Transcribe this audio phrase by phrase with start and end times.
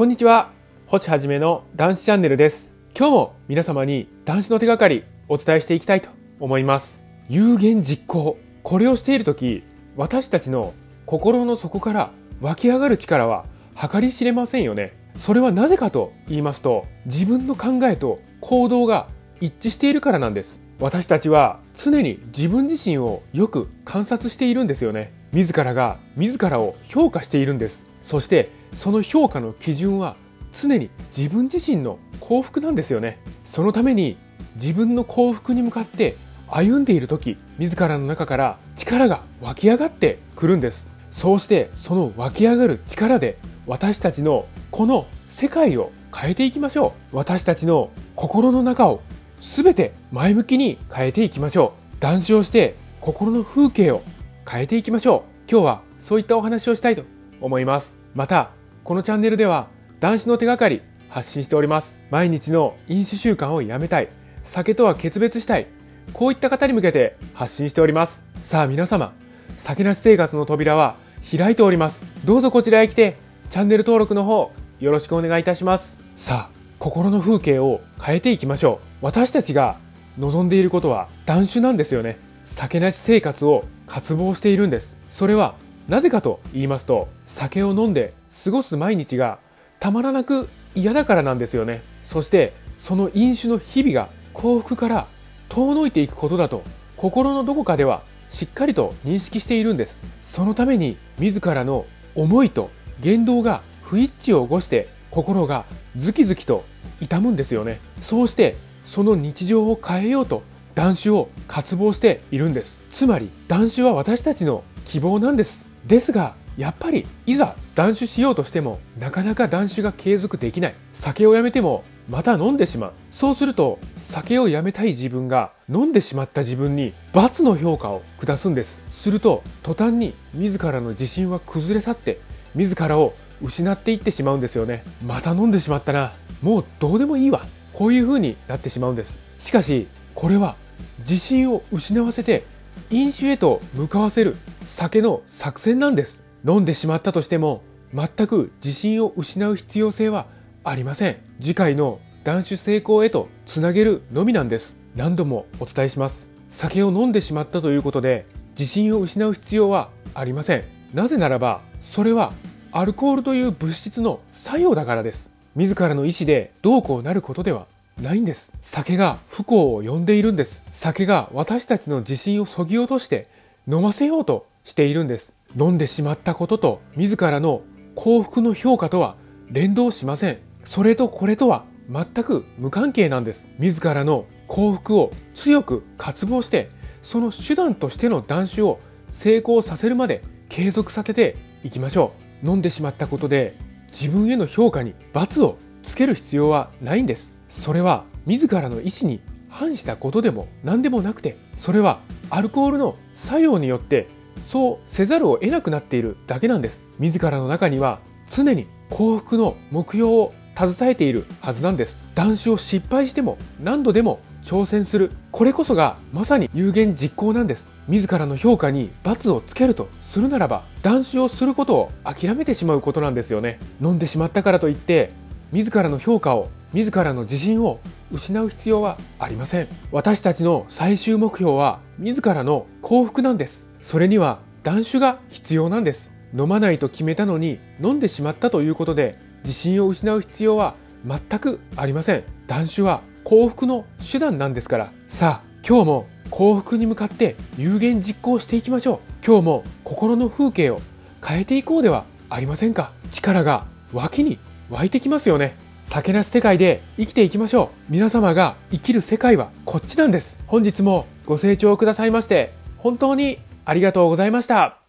[0.00, 0.50] こんにちは。
[0.86, 2.70] 星はじめの男子チャンネルです。
[2.96, 7.02] 今日も皆様に男子の手がかりお伝えしていきたいと思います。
[7.28, 8.38] 有言実行。
[8.62, 9.62] これをしている時
[9.98, 10.72] 私たちの
[11.04, 13.44] 心の底から湧き上がる力は
[13.74, 14.96] 計り知れませんよね。
[15.18, 19.06] それはなぜかと言いますと自分の考えと行動が
[19.42, 20.60] 一致しているからなんです。
[20.78, 25.12] 私たちは常に自分自身をよく観察しているんですよね。
[25.34, 27.89] 自らが自らを評価しているんです。
[28.02, 30.16] そしてその評価の基準は
[30.52, 33.20] 常に自分自身の幸福なんですよね。
[33.44, 34.16] そのために
[34.56, 36.16] 自分の幸福に向かって
[36.48, 40.88] 歩んでいる時自らの中から力が湧き上がってくるんです。
[41.10, 47.16] そうしてその湧き上がる力で私たちのこの世界を変えていきましょう。
[47.16, 49.02] 私たちの心の中を
[49.40, 52.00] 全て前向きに変えていきましょう。
[52.00, 54.02] 断酒をして心の風景を
[54.48, 55.50] 変えていきましょう。
[55.50, 57.04] 今日はそういったお話をしたいと
[57.40, 57.98] 思います。
[58.14, 58.50] また
[58.84, 59.68] このチャンネルでは
[60.00, 61.98] 男子の手がかり発信しております。
[62.10, 64.08] 毎日の飲酒習慣をやめたい。
[64.44, 65.66] 酒とは決別したい。
[66.12, 68.24] こういった方に向けて発信しております。
[68.42, 69.12] さあ皆様
[69.58, 70.96] 酒なし生活の扉は
[71.36, 72.06] 開いております。
[72.24, 73.16] どうぞこちらへ来て
[73.50, 75.98] チャンネル登録の方よろしくお願いいたします。
[76.16, 79.04] さあ心の風景を変えていきましょう。
[79.04, 79.76] 私たちが
[80.18, 82.18] 望んでいることは断酒なんですよね。
[82.44, 84.96] 酒なし生活を渇望しているんです。
[85.10, 85.54] それは
[85.88, 88.14] なぜかと言いますと酒を飲んで
[88.44, 89.38] 過ごす毎日が
[89.80, 91.82] たまらなく嫌だからなんですよね。
[92.04, 95.06] そしてその飲酒の日々が幸福から
[95.48, 96.62] 遠のいていくことだと
[96.96, 100.02] 心のどこかではしっかりと認識しているんです。
[100.22, 102.70] そのために自らの思いと
[103.00, 105.64] 言動が不一致を起こして心が
[105.96, 106.64] ズキズキと
[107.00, 107.80] 痛むんですよね。
[108.00, 110.42] そうしてその日常を変えようと
[110.74, 112.76] 断酒を渇望しているんです。
[112.90, 115.69] つまり断酒は私たちの希望なんです。
[115.86, 120.74] ですがやっぱりいざ断酒しようとしてもなかなか断酒が継続できない。
[120.92, 122.92] 酒をやめてもまた飲んでしまう。
[123.10, 128.82] そうすると酒をやめたい自分が飲んでしまった自分に罰の評価を下すんです。
[128.90, 132.20] すると途端に自らの自信は崩れ去って
[132.54, 134.84] 自らを失っていってしまうんですよね。
[135.06, 136.12] また飲んでしまったな。
[136.42, 137.46] もうどうでもいいわ。
[137.72, 139.18] こういう風になってしまうんです。
[139.38, 140.56] しかしこれは
[140.98, 142.44] 自信を失わせて
[142.90, 144.36] 飲酒へと向かわせる
[144.70, 146.22] 酒の作戦なんです。
[146.46, 150.26] 飲んでしまったとしても全く自信を失う必要性は
[150.62, 151.16] ありません。
[151.40, 154.76] 次回の断酒成功へとつなげるのみなんです。
[154.94, 156.28] 何度もお伝えします。
[156.50, 160.64] 酒を飲んでしまったということで自信を失う必要はありません。
[160.94, 162.32] なぜならばそれは
[162.70, 165.32] アルコールという物質の作用だからです。
[165.56, 167.66] 自らの意思でどうこうなることでは
[168.00, 168.52] ないんです。
[168.62, 170.62] 酒が不幸を呼んでいるんです。
[170.72, 173.26] 酒が私たちの自信をそぎ落として
[173.68, 175.34] 飲ませようとしているんです。
[175.58, 177.62] 飲んでしまったことと自らの
[177.94, 179.16] 幸福の評価とは
[179.48, 180.38] 連動しません。
[180.64, 183.48] それとこれとは全く無関係なんです。
[183.58, 186.70] 自らの幸福を強く渇望して
[187.02, 188.78] その手段としての断酒を
[189.10, 192.12] 成功させるまで継続させていきましょ
[192.44, 192.48] う。
[192.48, 193.56] 飲んでしまったことで
[193.90, 197.36] 自分への評価に罰をつける必要はないんです。
[197.48, 202.00] それは自らの意思に反したことでも何でもなくてそれは
[202.30, 204.06] アルコールの作用によって
[204.48, 206.82] そうせざるを得なくなっているだけなんです。
[206.98, 211.98] 自らの中には常に幸福の目標を携えているはずなんです。
[212.14, 215.12] 断酒を失敗しても何度でも挑戦する。
[215.30, 217.68] これこそがまさに有言実行なんです。
[217.88, 223.58] 自らの評価に罰をつけるとするならば断酒をすることを諦めてしまうことなんですよね。
[223.80, 225.12] 飲んでしまったからといって
[225.52, 227.80] 自らの評価を自らの自信を
[228.12, 229.68] 失う必要はありません。
[229.90, 233.69] 私たちの最終目標は自らの幸福なんです。
[233.82, 236.12] それには断酒が必要なんです。
[236.36, 240.74] 飲まないと決めたのに飲んでしまったということで自信を失う必要は
[241.04, 242.24] 全くありません。
[242.46, 244.92] 断酒は幸福の手段なんですから。
[245.08, 249.26] さあ今日も幸福に向かって有言実行していきましょう。
[249.26, 250.80] 今日も心の風景を
[251.24, 252.92] 変えていこうではありませんか。
[253.10, 255.56] 力が脇に湧いてきますよね。
[255.82, 257.92] 酒なし世界で生きていきましょう。
[257.92, 260.38] 皆様が生きる世界はこっちなんです。
[260.46, 264.79] 本日もご清聴くださいまして本当にありがとうございました。